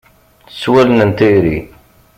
S 0.59 0.63
wallen 0.71 1.01
n 1.09 1.11
tayri. 1.17 1.57